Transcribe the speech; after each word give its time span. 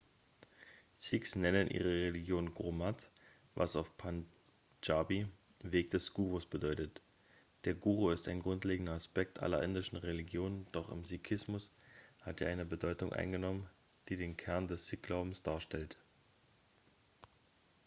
sikhs 0.95 1.35
nennen 1.41 1.67
ihre 1.69 1.91
religion 1.91 2.55
gurmat 2.55 3.07
was 3.53 3.75
auf 3.75 3.95
pandschabi 3.97 5.27
weg 5.59 5.91
des 5.91 6.11
gurus 6.15 6.47
bedeutet 6.47 6.99
der 7.65 7.75
guru 7.75 8.09
ist 8.09 8.27
ein 8.27 8.39
grundlegender 8.39 8.93
aspekt 8.93 9.43
aller 9.43 9.61
indischen 9.61 9.97
religionen 9.99 10.65
doch 10.71 10.89
im 10.89 11.03
sikhismus 11.05 11.71
hat 12.21 12.41
er 12.41 12.49
eine 12.49 12.65
bedeutung 12.65 13.13
eingenommen 13.13 13.69
die 14.09 14.17
den 14.17 14.35
kern 14.37 14.65
des 14.67 14.87
sikh-glaubens 14.87 15.43
darstellt 15.43 15.95